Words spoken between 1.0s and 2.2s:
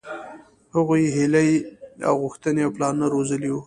هيلې او